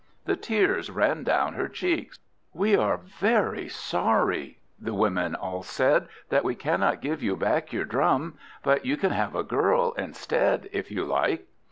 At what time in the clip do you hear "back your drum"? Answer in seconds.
7.35-8.39